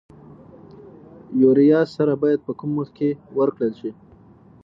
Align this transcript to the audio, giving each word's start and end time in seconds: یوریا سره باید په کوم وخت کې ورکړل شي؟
یوریا 1.41 1.81
سره 1.95 2.13
باید 2.21 2.39
په 2.45 2.51
کوم 2.59 2.71
وخت 2.79 2.93
کې 2.97 3.09
ورکړل 3.39 3.71
شي؟ 3.79 3.91